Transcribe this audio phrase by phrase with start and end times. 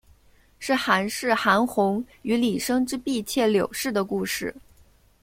[0.57, 4.51] 是寒士韩翃与李生之婢妾柳氏的故事。